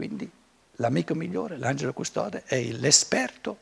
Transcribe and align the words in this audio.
Quindi 0.00 0.26
l'amico 0.76 1.14
migliore, 1.14 1.58
l'angelo 1.58 1.92
custode, 1.92 2.44
è 2.46 2.58
l'esperto 2.58 3.58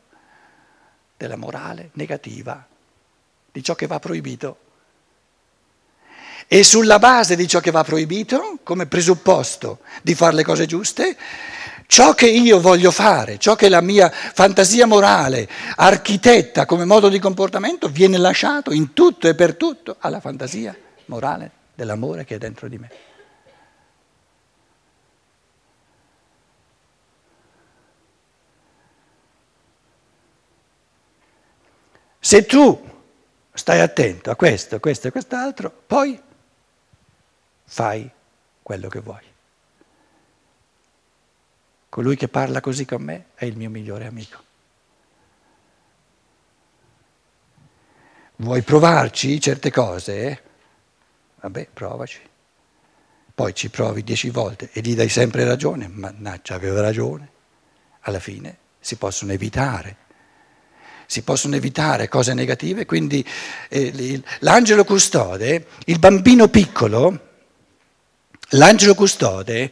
della 1.17 1.34
morale 1.34 1.91
negativa, 1.95 2.64
di 3.50 3.60
ciò 3.60 3.75
che 3.75 3.88
va 3.88 3.99
proibito. 3.99 4.58
E 6.46 6.62
sulla 6.62 7.00
base 7.00 7.34
di 7.34 7.48
ciò 7.48 7.58
che 7.58 7.72
va 7.72 7.82
proibito, 7.82 8.61
come 8.62 8.86
presupposto 8.86 9.80
di 10.00 10.14
fare 10.14 10.36
le 10.36 10.45
cose 10.45 10.66
giuste, 10.66 11.16
ciò 11.89 12.14
che 12.14 12.29
io 12.29 12.61
voglio 12.61 12.93
fare, 12.93 13.39
ciò 13.39 13.57
che 13.57 13.68
la 13.68 13.80
mia 13.80 14.09
fantasia 14.09 14.86
morale 14.86 15.48
architetta 15.75 16.66
come 16.66 16.84
modo 16.84 17.09
di 17.09 17.18
comportamento, 17.18 17.89
viene 17.89 18.16
lasciato 18.16 18.73
in 18.73 18.93
tutto 18.93 19.27
e 19.27 19.34
per 19.34 19.57
tutto 19.57 19.96
alla 19.98 20.20
fantasia 20.20 20.73
morale 21.07 21.50
dell'amore 21.75 22.25
che 22.25 22.36
è 22.36 22.39
dentro 22.39 22.68
di 22.68 22.79
me. 22.79 23.07
Se 32.28 32.45
tu 32.45 32.78
stai 33.55 33.80
attento 33.80 34.30
a 34.30 34.36
questo, 34.36 34.77
a 34.77 34.80
questo 34.80 35.06
e 35.06 35.09
a 35.09 35.12
quest'altro, 35.12 35.70
poi 35.86 36.20
fai 37.64 38.10
quello 38.62 38.88
che 38.91 39.00
vuoi. 39.00 39.23
Colui 41.88 42.16
che 42.16 42.28
parla 42.28 42.60
così 42.60 42.84
con 42.84 43.00
me 43.00 43.28
è 43.34 43.46
il 43.46 43.56
mio 43.56 43.70
migliore 43.70 44.05
amico. 44.06 44.42
Vuoi 48.36 48.60
provarci 48.60 49.41
certe 49.41 49.70
cose? 49.70 50.42
Vabbè, 51.36 51.69
provaci. 51.72 52.20
Poi 53.34 53.55
ci 53.55 53.70
provi 53.70 54.05
dieci 54.05 54.28
volte 54.28 54.69
e 54.74 54.83
gli 54.83 54.95
dai 54.95 55.08
sempre 55.08 55.47
ragione, 55.47 55.88
mannaggia, 55.88 56.56
aveva 56.56 56.83
ragione. 56.83 57.30
Alla 58.00 58.20
fine 58.20 58.58
si 58.80 58.97
possono 58.97 59.33
evitare 59.33 60.06
si 61.11 61.23
possono 61.23 61.56
evitare 61.56 62.06
cose 62.06 62.34
negative, 62.34 62.84
quindi 62.84 63.25
eh, 63.70 64.23
l'angelo 64.41 64.84
custode, 64.84 65.67
il 65.87 65.98
bambino 65.98 66.48
piccolo, 66.48 67.19
l'angelo 68.51 68.95
custode 68.95 69.70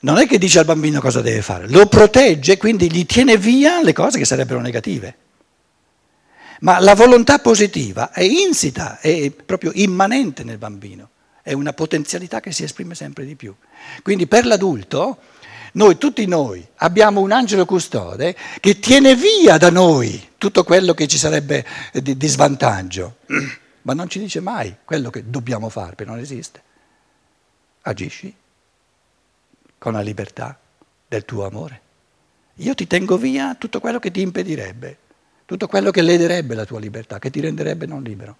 non 0.00 0.18
è 0.18 0.26
che 0.26 0.36
dice 0.36 0.58
al 0.58 0.64
bambino 0.64 1.00
cosa 1.00 1.20
deve 1.20 1.42
fare, 1.42 1.68
lo 1.68 1.86
protegge, 1.86 2.56
quindi 2.56 2.90
gli 2.90 3.06
tiene 3.06 3.36
via 3.36 3.80
le 3.84 3.92
cose 3.92 4.18
che 4.18 4.24
sarebbero 4.24 4.60
negative. 4.60 5.16
Ma 6.62 6.80
la 6.80 6.96
volontà 6.96 7.38
positiva 7.38 8.10
è 8.10 8.22
insita, 8.22 8.98
è 8.98 9.30
proprio 9.30 9.70
immanente 9.74 10.42
nel 10.42 10.58
bambino, 10.58 11.10
è 11.40 11.52
una 11.52 11.72
potenzialità 11.72 12.40
che 12.40 12.50
si 12.50 12.64
esprime 12.64 12.96
sempre 12.96 13.24
di 13.24 13.36
più. 13.36 13.54
Quindi 14.02 14.26
per 14.26 14.44
l'adulto 14.44 15.18
noi, 15.78 15.96
tutti 15.96 16.26
noi, 16.26 16.66
abbiamo 16.78 17.20
un 17.20 17.30
angelo 17.30 17.64
custode 17.64 18.34
che 18.58 18.80
tiene 18.80 19.14
via 19.14 19.58
da 19.58 19.70
noi 19.70 20.30
tutto 20.36 20.64
quello 20.64 20.92
che 20.92 21.06
ci 21.06 21.16
sarebbe 21.16 21.64
di, 21.92 22.16
di 22.16 22.26
svantaggio, 22.26 23.18
ma 23.82 23.94
non 23.94 24.08
ci 24.08 24.18
dice 24.18 24.40
mai 24.40 24.74
quello 24.84 25.08
che 25.10 25.30
dobbiamo 25.30 25.68
fare, 25.68 25.94
perché 25.94 26.10
non 26.10 26.20
esiste. 26.20 26.62
Agisci 27.82 28.34
con 29.78 29.92
la 29.92 30.00
libertà 30.00 30.58
del 31.06 31.24
tuo 31.24 31.46
amore. 31.46 31.80
Io 32.56 32.74
ti 32.74 32.88
tengo 32.88 33.16
via 33.16 33.54
tutto 33.54 33.78
quello 33.78 34.00
che 34.00 34.10
ti 34.10 34.20
impedirebbe, 34.20 34.98
tutto 35.44 35.68
quello 35.68 35.92
che 35.92 36.02
lederebbe 36.02 36.56
la 36.56 36.64
tua 36.64 36.80
libertà, 36.80 37.20
che 37.20 37.30
ti 37.30 37.38
renderebbe 37.38 37.86
non 37.86 38.02
libero. 38.02 38.36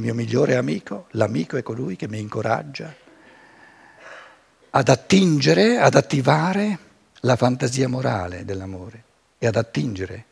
Mio 0.00 0.14
migliore 0.14 0.56
amico, 0.56 1.06
l'amico 1.12 1.56
è 1.56 1.62
colui 1.62 1.96
che 1.96 2.08
mi 2.08 2.18
incoraggia 2.18 2.92
ad 4.70 4.88
attingere, 4.88 5.78
ad 5.78 5.94
attivare 5.94 6.78
la 7.20 7.36
fantasia 7.36 7.88
morale 7.88 8.44
dell'amore 8.44 9.04
e 9.38 9.46
ad 9.46 9.56
attingere 9.56 10.24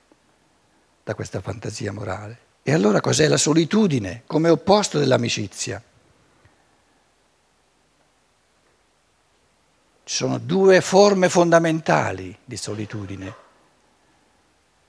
da 1.02 1.14
questa 1.14 1.40
fantasia 1.40 1.92
morale. 1.92 2.46
E 2.62 2.72
allora 2.72 3.00
cos'è 3.00 3.26
la 3.28 3.36
solitudine 3.36 4.22
come 4.26 4.48
opposto 4.48 4.98
dell'amicizia? 4.98 5.82
Ci 10.04 10.14
sono 10.14 10.38
due 10.38 10.80
forme 10.80 11.28
fondamentali 11.28 12.36
di 12.44 12.56
solitudine, 12.56 13.34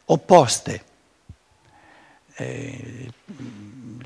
opposte. 0.06 0.84
Eh, 2.36 3.12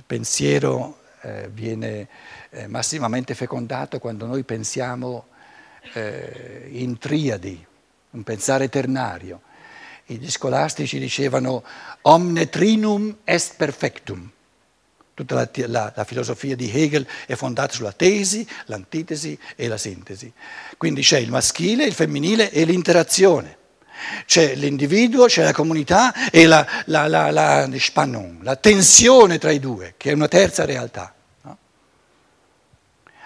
pensiero 0.05 0.99
eh, 1.21 1.49
viene 1.51 2.07
eh, 2.49 2.67
massimamente 2.67 3.33
fecondato 3.33 3.99
quando 3.99 4.25
noi 4.25 4.43
pensiamo 4.43 5.27
eh, 5.93 6.69
in 6.71 6.97
triadi, 6.97 7.65
un 8.11 8.23
pensare 8.23 8.69
ternario. 8.69 9.41
Gli 10.05 10.29
scolastici 10.29 10.99
dicevano 10.99 11.63
omne 12.01 12.49
trinum 12.49 13.17
est 13.23 13.55
perfectum. 13.55 14.29
Tutta 15.13 15.35
la, 15.35 15.49
la, 15.67 15.93
la, 15.95 16.03
filosofia 16.03 16.55
di 16.55 16.69
Hegel 16.71 17.07
è 17.25 17.35
fondata 17.35 17.73
sulla 17.73 17.91
tesi, 17.91 18.45
l'antitesi 18.65 19.37
e 19.55 19.67
la 19.67 19.77
sintesi. 19.77 20.31
Quindi 20.75 21.01
c'è 21.01 21.19
il 21.19 21.29
maschile, 21.29 21.85
il 21.85 21.93
femminile 21.93 22.51
e 22.51 22.65
l'interazione. 22.65 23.57
C'è 24.25 24.55
l'individuo, 24.55 25.25
c'è 25.25 25.43
la 25.43 25.53
comunità 25.53 26.29
e 26.29 26.45
la, 26.45 26.65
la, 26.85 27.07
la, 27.07 27.31
la, 27.31 27.67
la 27.67 28.55
tensione 28.55 29.37
tra 29.37 29.51
i 29.51 29.59
due, 29.59 29.95
che 29.97 30.11
è 30.11 30.13
una 30.13 30.27
terza 30.27 30.65
realtà. 30.65 31.13
No? 31.41 31.57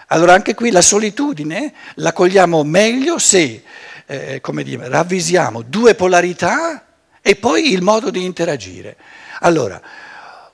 Allora 0.08 0.34
anche 0.34 0.54
qui 0.54 0.70
la 0.70 0.82
solitudine 0.82 1.72
la 1.96 2.12
cogliamo 2.12 2.62
meglio 2.64 3.18
se, 3.18 3.62
eh, 4.06 4.40
come 4.40 4.62
dire, 4.62 4.88
ravvisiamo 4.88 5.62
due 5.62 5.94
polarità 5.94 6.84
e 7.20 7.36
poi 7.36 7.72
il 7.72 7.82
modo 7.82 8.10
di 8.10 8.24
interagire. 8.24 8.96
Allora, 9.40 9.80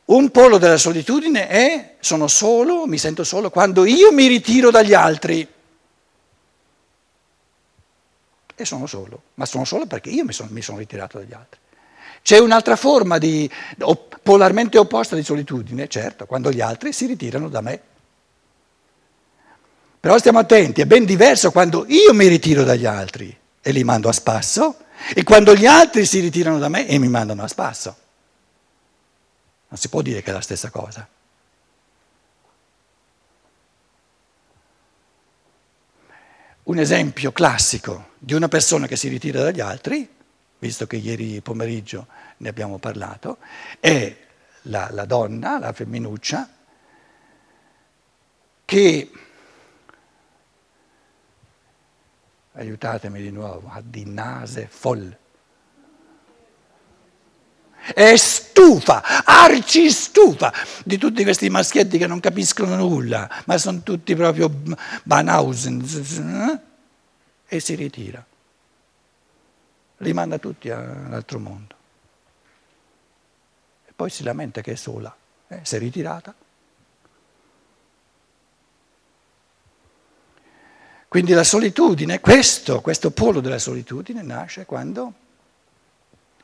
un 0.06 0.30
polo 0.30 0.58
della 0.58 0.76
solitudine 0.76 1.48
è 1.48 1.94
sono 2.00 2.28
solo, 2.28 2.86
mi 2.86 2.98
sento 2.98 3.24
solo 3.24 3.48
quando 3.48 3.86
io 3.86 4.12
mi 4.12 4.26
ritiro 4.26 4.70
dagli 4.70 4.92
altri 4.92 5.48
e 8.54 8.64
sono 8.64 8.86
solo, 8.86 9.22
ma 9.34 9.46
sono 9.46 9.64
solo 9.64 9.86
perché 9.86 10.10
io 10.10 10.24
mi 10.24 10.32
sono, 10.32 10.48
mi 10.52 10.62
sono 10.62 10.78
ritirato 10.78 11.18
dagli 11.18 11.32
altri. 11.32 11.60
C'è 12.22 12.38
un'altra 12.38 12.76
forma 12.76 13.18
di, 13.18 13.50
polarmente 14.22 14.78
opposta 14.78 15.14
di 15.14 15.22
solitudine, 15.22 15.88
certo, 15.88 16.24
quando 16.24 16.50
gli 16.50 16.60
altri 16.60 16.92
si 16.92 17.06
ritirano 17.06 17.48
da 17.48 17.60
me. 17.60 17.80
Però 20.00 20.16
stiamo 20.18 20.38
attenti, 20.38 20.80
è 20.80 20.86
ben 20.86 21.04
diverso 21.04 21.50
quando 21.50 21.84
io 21.88 22.14
mi 22.14 22.26
ritiro 22.26 22.64
dagli 22.64 22.86
altri 22.86 23.36
e 23.60 23.72
li 23.72 23.84
mando 23.84 24.08
a 24.08 24.12
spasso 24.12 24.76
e 25.14 25.22
quando 25.22 25.54
gli 25.54 25.66
altri 25.66 26.06
si 26.06 26.20
ritirano 26.20 26.58
da 26.58 26.68
me 26.68 26.86
e 26.86 26.98
mi 26.98 27.08
mandano 27.08 27.42
a 27.42 27.48
spasso. 27.48 27.96
Non 29.68 29.78
si 29.78 29.88
può 29.88 30.02
dire 30.02 30.22
che 30.22 30.30
è 30.30 30.32
la 30.32 30.40
stessa 30.40 30.70
cosa. 30.70 31.06
Un 36.74 36.80
esempio 36.80 37.30
classico 37.30 38.14
di 38.18 38.34
una 38.34 38.48
persona 38.48 38.88
che 38.88 38.96
si 38.96 39.06
ritira 39.06 39.40
dagli 39.40 39.60
altri, 39.60 40.12
visto 40.58 40.88
che 40.88 40.96
ieri 40.96 41.40
pomeriggio 41.40 42.08
ne 42.38 42.48
abbiamo 42.48 42.78
parlato, 42.78 43.38
è 43.78 44.12
la, 44.62 44.88
la 44.90 45.04
donna, 45.04 45.60
la 45.60 45.72
femminuccia, 45.72 46.48
che, 48.64 49.10
aiutatemi 52.54 53.22
di 53.22 53.30
nuovo, 53.30 53.68
ha 53.70 53.80
di 53.80 54.04
nase 54.04 54.66
folle. 54.68 55.18
È 57.92 58.16
stufa, 58.16 59.24
arci 59.24 59.90
stufa 59.90 60.52
di 60.84 60.96
tutti 60.96 61.22
questi 61.22 61.50
maschietti 61.50 61.98
che 61.98 62.06
non 62.06 62.18
capiscono 62.18 62.76
nulla, 62.76 63.28
ma 63.44 63.58
sono 63.58 63.82
tutti 63.82 64.14
proprio 64.14 64.50
Banhausen 65.02 66.60
e 67.46 67.60
si 67.60 67.74
ritira. 67.74 68.24
Li 69.98 70.12
manda 70.14 70.38
tutti 70.38 70.70
all'altro 70.70 71.38
mondo. 71.38 71.74
E 73.86 73.92
poi 73.94 74.08
si 74.08 74.22
lamenta 74.22 74.62
che 74.62 74.72
è 74.72 74.76
sola, 74.76 75.14
eh, 75.48 75.60
si 75.62 75.76
è 75.76 75.78
ritirata. 75.78 76.34
Quindi 81.06 81.32
la 81.32 81.44
solitudine, 81.44 82.18
questo, 82.18 82.80
questo 82.80 83.10
polo 83.10 83.40
della 83.40 83.58
solitudine 83.58 84.22
nasce 84.22 84.64
quando 84.64 85.12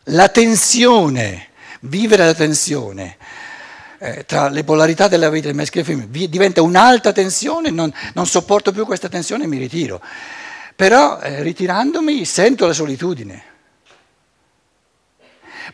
la 0.05 0.29
tensione, 0.29 1.49
vivere 1.81 2.25
la 2.25 2.35
tensione 2.35 3.17
eh, 4.03 4.25
tra 4.25 4.49
le 4.49 4.65
polarità 4.65 5.09
della 5.09 5.29
vita 5.29 5.47
del 5.47 5.55
maschile 5.55 5.83
e 5.83 5.87
femminile 5.87 6.29
diventa 6.29 6.63
un'alta 6.63 7.13
tensione, 7.13 7.71
non, 7.71 7.93
non 8.15 8.27
sopporto 8.27 8.73
più 8.73 8.87
questa 8.87 9.09
tensione 9.09 9.45
e 9.45 9.47
mi 9.47 9.59
ritiro. 9.59 10.01
Però 10.75 11.21
eh, 11.21 11.43
ritirandomi 11.43 12.25
sento 12.25 12.67
la 12.67 12.73
solitudine. 12.73 13.45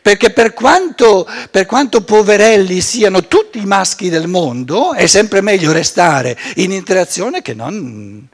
Perché 0.02 0.30
per 0.30 0.52
quanto, 0.52 1.26
per 1.50 1.66
quanto 1.66 2.02
poverelli 2.02 2.80
siano 2.80 3.26
tutti 3.28 3.58
i 3.58 3.64
maschi 3.64 4.08
del 4.08 4.26
mondo, 4.26 4.92
è 4.92 5.06
sempre 5.06 5.40
meglio 5.40 5.72
restare 5.72 6.36
in 6.56 6.72
interazione 6.72 7.42
che 7.42 7.54
non 7.54 8.26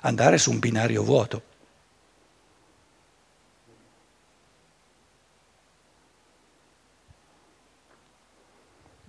andare 0.00 0.38
su 0.38 0.50
un 0.50 0.58
binario 0.58 1.02
vuoto. 1.02 1.42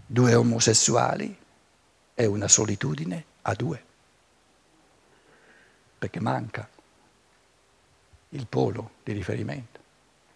Due 0.10 0.34
omosessuali 0.36 1.38
è 2.14 2.24
una 2.24 2.48
solitudine 2.48 3.26
a 3.42 3.54
due, 3.54 3.84
perché 6.00 6.22
manca 6.22 6.68
il 8.30 8.48
polo 8.48 8.92
di 9.04 9.12
riferimento. 9.12 9.80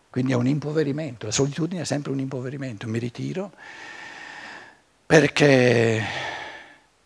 Quindi 0.09 0.33
è 0.33 0.35
un 0.35 0.47
impoverimento, 0.47 1.25
la 1.25 1.31
solitudine 1.31 1.81
è 1.81 1.85
sempre 1.85 2.11
un 2.11 2.19
impoverimento, 2.19 2.85
mi 2.87 2.99
ritiro 2.99 3.53
perché 5.05 6.03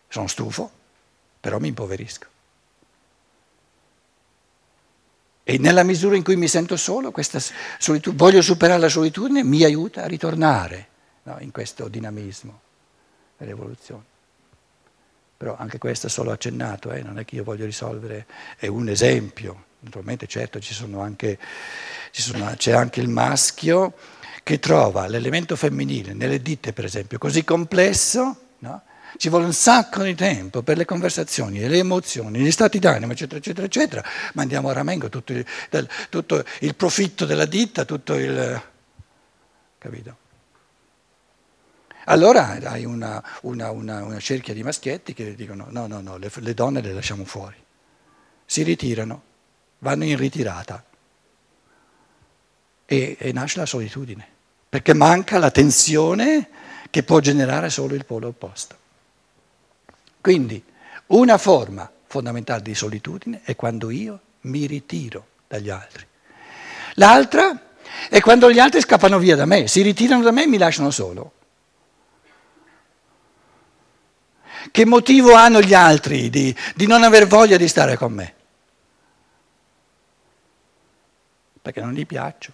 sono 0.08 0.26
stufo, 0.26 0.72
però 1.40 1.60
mi 1.60 1.68
impoverisco. 1.68 2.28
E 5.44 5.58
nella 5.60 5.84
misura 5.84 6.16
in 6.16 6.24
cui 6.24 6.36
mi 6.36 6.48
sento 6.48 6.76
solo, 6.78 7.14
voglio 8.14 8.42
superare 8.42 8.80
la 8.80 8.90
solitudine, 8.90 9.44
mi 9.44 9.64
aiuta 9.64 10.02
a 10.02 10.08
ritornare 10.08 10.94
no, 11.26 11.38
in 11.40 11.52
questo 11.52 11.88
dinamismo 11.88 12.62
dell'evoluzione. 13.38 14.14
Però 15.38 15.56
anche 15.58 15.78
questo 15.78 16.08
è 16.08 16.10
solo 16.10 16.32
accennato, 16.32 16.92
eh? 16.92 17.02
non 17.02 17.20
è 17.20 17.26
che 17.26 17.36
io 17.36 17.44
voglio 17.44 17.66
risolvere, 17.66 18.26
è 18.58 18.68
un 18.68 18.88
esempio. 18.90 19.64
Naturalmente 19.80 20.28
certo 20.28 20.60
ci 20.60 20.74
sono 20.74 21.02
anche, 21.02 21.38
ci 22.12 22.22
sono, 22.22 22.52
c'è 22.56 22.72
anche 22.72 23.02
il 23.02 23.10
maschio 23.10 23.94
che 24.42 24.60
trova 24.60 25.08
l'elemento 25.08 25.56
femminile 25.56 26.14
nelle 26.14 26.42
ditte 26.42 26.74
per 26.74 26.86
esempio 26.86 27.18
così 27.18 27.44
complesso, 27.44 28.38
no? 28.60 28.82
ci 29.18 29.30
vuole 29.30 29.46
un 29.46 29.54
sacco 29.54 30.04
di 30.04 30.16
tempo 30.16 30.62
per 30.62 30.78
le 30.78 30.86
conversazioni, 30.86 31.60
le 31.60 31.78
emozioni, 31.78 32.40
gli 32.40 32.52
stati 32.52 32.80
d'animo, 32.80 33.12
eccetera, 33.12 33.38
eccetera, 33.38 33.66
eccetera, 33.66 34.04
ma 34.34 34.42
andiamo 34.42 34.70
a 34.70 34.74
ramengo 34.74 35.10
tutto 35.10 35.34
il, 35.34 35.46
tutto 36.10 36.44
il 36.62 36.76
profitto 36.76 37.26
della 37.26 37.46
ditta, 37.46 37.86
tutto 37.86 38.16
il... 38.16 38.62
capito? 39.78 40.18
Allora 42.06 42.60
hai 42.64 42.86
una, 42.86 43.24
una, 43.42 43.72
una, 43.72 44.04
una, 44.04 44.20
cerchia 44.20 44.54
di 44.54 44.64
maschietti 44.64 45.14
che 45.14 45.34
dicono 45.36 45.68
no, 45.70 45.88
no, 45.88 46.02
no, 46.02 46.18
le, 46.18 46.32
le 46.34 46.54
donne 46.54 46.82
le 46.82 46.94
lasciamo 46.94 47.26
fuori. 47.26 47.56
Si 48.46 48.62
ritirano, 48.64 49.22
vanno 49.80 50.04
in 50.04 50.18
ritirata 50.18 50.84
e, 52.86 53.18
e 53.20 53.32
nasce 53.32 53.60
la 53.60 53.66
solitudine, 53.66 54.28
perché 54.70 54.94
manca 54.94 55.40
la 55.40 55.50
tensione 55.50 56.50
che 56.92 57.04
può 57.04 57.20
generare 57.20 57.70
solo 57.70 57.96
il 57.96 58.06
polo 58.06 58.28
opposto. 58.28 58.78
Quindi 60.22 60.64
una 61.08 61.38
forma 61.38 61.92
fondamentale 62.08 62.62
di 62.62 62.76
solitudine 62.76 63.42
è 63.44 63.56
quando 63.56 63.90
io 63.90 64.20
mi 64.42 64.66
ritiro 64.68 65.28
dagli 65.48 65.70
altri. 65.70 66.06
L'altra 66.96 67.60
è 68.10 68.20
quando 68.22 68.52
gli 68.52 68.60
altri 68.60 68.80
scappano 68.82 69.18
via 69.18 69.36
da 69.36 69.46
me, 69.46 69.68
si 69.68 69.82
ritirano 69.82 70.24
da 70.24 70.32
me 70.32 70.44
e 70.44 70.48
mi 70.48 70.58
lasciano 70.58 70.92
solo. 70.92 71.32
Che 74.72 74.86
motivo 74.86 75.34
hanno 75.34 75.62
gli 75.62 75.74
altri 75.74 76.30
di, 76.30 76.56
di 76.76 76.88
non 76.88 77.04
aver 77.04 77.28
voglia 77.28 77.58
di 77.58 77.68
stare 77.68 77.98
con 77.98 78.14
me? 78.14 78.34
Perché 81.62 81.82
non 81.82 81.94
gli 81.94 82.06
piaccio. 82.06 82.54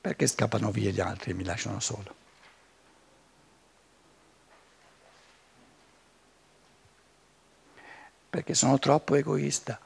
Perché 0.00 0.26
scappano 0.26 0.70
via 0.70 0.90
gli 0.90 1.00
altri 1.00 1.32
e 1.32 1.34
mi 1.34 1.44
lasciano 1.44 1.78
solo? 1.78 2.14
Perché 8.30 8.54
sono 8.54 8.78
troppo 8.78 9.14
egoista, 9.16 9.78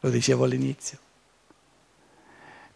lo 0.00 0.10
dicevo 0.10 0.44
all'inizio. 0.44 0.98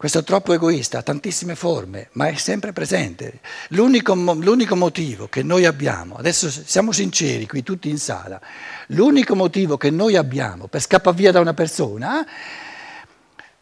Questo 0.01 0.23
troppo 0.23 0.53
egoista 0.53 0.97
ha 0.97 1.01
tantissime 1.03 1.53
forme, 1.53 2.09
ma 2.13 2.25
è 2.25 2.33
sempre 2.33 2.73
presente. 2.73 3.39
L'unico, 3.67 4.15
l'unico, 4.15 4.75
motivo 4.75 5.27
che 5.27 5.43
noi 5.43 5.65
abbiamo, 5.65 6.15
adesso 6.15 6.49
siamo 6.49 6.91
sinceri 6.91 7.45
qui 7.45 7.61
tutti 7.61 7.87
in 7.87 7.99
sala, 7.99 8.41
l'unico 8.87 9.35
motivo 9.35 9.77
che 9.77 9.91
noi 9.91 10.15
abbiamo 10.15 10.65
per 10.65 10.81
scappare 10.81 11.15
via 11.15 11.31
da 11.31 11.39
una 11.39 11.53
persona, 11.53 12.25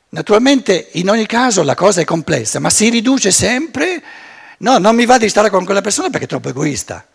naturalmente 0.08 0.88
in 0.94 1.10
ogni 1.10 1.26
caso 1.26 1.62
la 1.62 1.76
cosa 1.76 2.00
è 2.00 2.06
complessa, 2.06 2.60
ma 2.60 2.70
si 2.70 2.88
riduce 2.88 3.32
sempre, 3.32 4.02
no, 4.60 4.78
non 4.78 4.96
mi 4.96 5.06
va 5.06 5.18
di 5.18 5.28
stare 5.28 5.50
con 5.50 5.66
quella 5.66 5.82
persona 5.82 6.10
perché 6.10 6.24
è 6.24 6.30
troppo 6.30 6.48
egoista. 6.48 7.06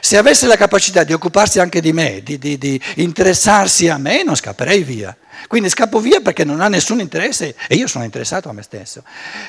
Se 0.00 0.16
avesse 0.16 0.46
la 0.46 0.56
capacità 0.56 1.04
di 1.04 1.12
occuparsi 1.12 1.58
anche 1.60 1.80
di 1.80 1.92
me, 1.92 2.22
di, 2.22 2.38
di, 2.38 2.58
di 2.58 2.80
interessarsi 2.96 3.88
a 3.88 3.98
me, 3.98 4.22
non 4.22 4.36
scapperei 4.36 4.82
via. 4.82 5.16
Quindi 5.46 5.68
scappo 5.68 6.00
via 6.00 6.20
perché 6.20 6.44
non 6.44 6.60
ha 6.60 6.68
nessun 6.68 7.00
interesse 7.00 7.54
e 7.68 7.76
io 7.76 7.86
sono 7.86 8.04
interessato 8.04 8.48
a 8.48 8.52
me 8.52 8.62
stesso. 8.62 9.04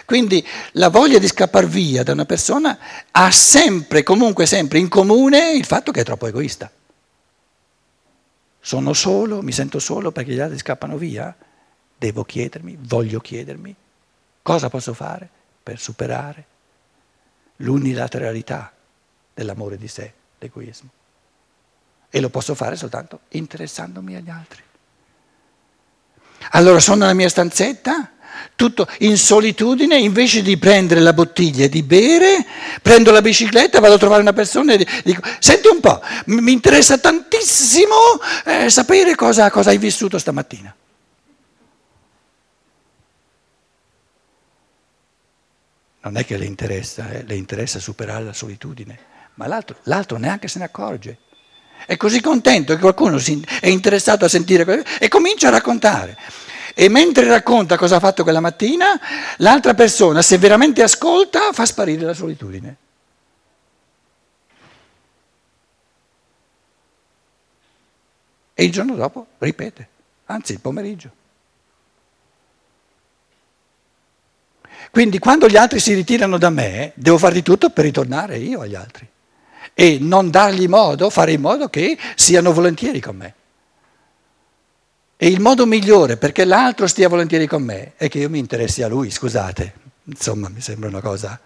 Quindi 0.06 0.46
la 0.74 0.90
voglia 0.90 1.18
di 1.18 1.28
scappare 1.28 1.66
via 1.66 2.04
da 2.04 2.12
una 2.12 2.26
persona 2.26 2.78
ha 3.12 3.32
sempre, 3.32 4.04
comunque 4.04 4.46
sempre 4.46 4.80
in 4.80 4.88
comune 4.88 5.54
il 5.54 5.66
fatto 5.66 5.92
che 5.92 6.02
è 6.02 6.04
troppo 6.04 6.28
egoista. 6.28 6.72
Sono 8.62 8.94
solo, 8.94 9.42
mi 9.42 9.52
sento 9.52 9.80
solo 9.80 10.12
perché 10.12 10.34
gli 10.34 10.40
altri 10.40 10.60
scappano 10.60 10.98
via? 10.98 11.36
Devo 11.98 12.24
chiedermi, 12.24 12.78
voglio 12.80 13.20
chiedermi, 13.20 13.76
cosa 14.42 14.70
posso 14.70 14.94
fare 14.94 15.28
per 15.62 15.80
superare 15.80 16.46
l'unilateralità 17.58 18.72
dell'amore 19.34 19.78
di 19.78 19.88
sé 19.88 20.14
l'egoismo. 20.40 20.90
E 22.10 22.20
lo 22.20 22.30
posso 22.30 22.56
fare 22.56 22.76
soltanto 22.76 23.22
interessandomi 23.30 24.16
agli 24.16 24.30
altri. 24.30 24.64
Allora 26.52 26.80
sono 26.80 27.00
nella 27.00 27.14
mia 27.14 27.30
stanzetta, 27.30 28.14
tutto 28.56 28.88
in 29.00 29.18
solitudine, 29.18 29.98
invece 29.98 30.42
di 30.42 30.58
prendere 30.58 31.02
la 31.02 31.14
bottiglia 31.14 31.66
e 31.66 31.70
di 31.70 31.84
bere, 31.84 32.46
prendo 32.82 33.12
la 33.12 33.22
bicicletta, 33.22 33.80
vado 33.80 33.96
a 33.96 33.98
trovare 33.98 34.22
una 34.22 34.34
persona 34.34 34.74
e 34.74 34.86
dico, 35.04 35.22
senti 35.40 35.68
un 35.68 35.80
po', 35.80 36.02
mi 36.26 36.52
interessa 36.52 36.98
tantissimo 36.98 37.96
eh, 38.46 38.70
sapere 38.70 39.16
cosa, 39.16 39.52
cosa 39.52 39.70
hai 39.70 39.78
vissuto 39.78 40.18
stamattina. 40.18 40.74
Non 46.02 46.16
è 46.16 46.26
che 46.26 46.38
le 46.38 46.46
interessa, 46.46 47.10
eh, 47.10 47.24
le 47.24 47.36
interessa 47.36 47.78
superare 47.80 48.24
la 48.24 48.34
solitudine 48.34 49.18
ma 49.40 49.48
l'altro, 49.48 49.78
l'altro 49.84 50.18
neanche 50.18 50.50
se 50.50 50.60
ne 50.60 50.66
accorge. 50.66 51.18
È 51.86 51.96
così 51.96 52.20
contento 52.20 52.74
che 52.74 52.82
qualcuno 52.82 53.18
è 53.62 53.68
interessato 53.68 54.26
a 54.26 54.28
sentire 54.28 54.84
e 55.00 55.08
comincia 55.08 55.48
a 55.48 55.52
raccontare. 55.52 56.18
E 56.76 56.90
mentre 56.90 57.26
racconta 57.26 57.78
cosa 57.78 57.96
ha 57.96 58.00
fatto 58.02 58.24
quella 58.24 58.42
mattina, 58.42 59.00
l'altra 59.38 59.74
persona, 59.74 60.22
se 60.22 60.38
veramente 60.38 60.84
ascolta, 60.84 61.54
fa 61.54 61.66
sparire 61.66 62.04
la 62.04 62.14
solitudine. 62.14 62.76
E 68.54 68.64
il 68.66 68.72
giorno 68.74 68.96
dopo 68.96 69.26
ripete, 69.38 69.88
anzi 70.26 70.52
il 70.52 70.60
pomeriggio. 70.60 71.12
Quindi 74.92 75.18
quando 75.20 75.48
gli 75.48 75.56
altri 75.56 75.80
si 75.80 75.94
ritirano 75.94 76.38
da 76.38 76.50
me, 76.50 76.92
devo 76.96 77.18
fare 77.18 77.36
di 77.36 77.42
tutto 77.42 77.70
per 77.70 77.86
ritornare 77.86 78.38
io 78.38 78.60
agli 78.60 78.76
altri 78.76 79.08
e 79.74 79.98
non 80.00 80.30
dargli 80.30 80.68
modo, 80.68 81.10
fare 81.10 81.32
in 81.32 81.42
modo 81.42 81.70
che 81.70 81.98
siano 82.16 82.52
volentieri 82.52 83.00
con 83.00 83.16
me. 83.16 83.34
E 85.18 85.28
il 85.28 85.42
modo 85.42 85.66
migliore 85.66 86.18
perché 86.18 86.46
l'altro 86.46 86.88
stia 86.88 87.10
volentieri 87.10 87.46
con 87.46 87.62
me 87.62 87.94
è 87.98 88.08
che 88.08 88.20
io 88.20 88.30
mi 88.30 88.40
interessi 88.40 88.84
a 88.84 88.88
lui, 88.88 89.12
scusate, 89.12 89.74
insomma 90.04 90.50
mi 90.50 90.62
sembra 90.62 90.90
una 90.90 91.02
cosa... 91.02 91.40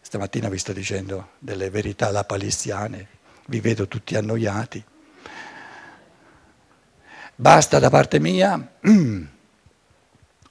Stamattina 0.00 0.48
vi 0.48 0.58
sto 0.58 0.72
dicendo 0.72 1.30
delle 1.40 1.68
verità 1.68 2.12
lapalissiane, 2.12 3.08
vi 3.46 3.58
vedo 3.58 3.88
tutti 3.88 4.14
annoiati. 4.14 4.84
Basta 7.34 7.80
da 7.80 7.90
parte 7.90 8.20
mia, 8.20 8.74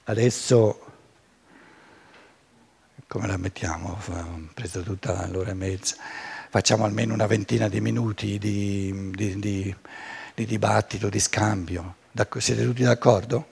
adesso 0.04 0.85
come 3.06 3.26
la 3.26 3.36
mettiamo? 3.36 3.98
Ho 4.08 4.48
preso 4.54 4.82
tutta 4.82 5.26
l'ora 5.28 5.50
e 5.50 5.54
mezza 5.54 5.96
facciamo 6.56 6.84
almeno 6.84 7.12
una 7.12 7.26
ventina 7.26 7.68
di 7.68 7.82
minuti 7.82 8.38
di, 8.38 9.10
di, 9.14 9.38
di, 9.38 9.76
di 10.34 10.46
dibattito, 10.46 11.10
di 11.10 11.20
scambio. 11.20 11.96
Siete 12.38 12.64
tutti 12.64 12.82
d'accordo? 12.82 13.46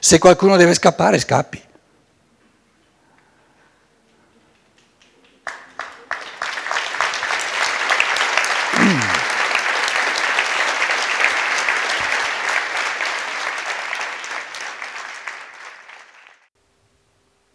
Se 0.00 0.18
qualcuno 0.18 0.56
deve 0.56 0.74
scappare, 0.74 1.20
scappi. 1.20 1.62